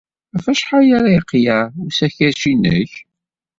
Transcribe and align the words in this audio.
Ɣef 0.33 0.43
wacḥal 0.47 0.87
ara 0.97 1.09
yeqleɛ 1.15 1.59
usakac-nnek? 1.85 2.93